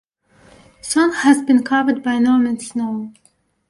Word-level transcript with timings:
Song 0.81 1.13
has 1.13 1.43
been 1.43 1.61
covered 1.63 2.01
by 2.01 2.13
Nomeansno. 2.17 3.13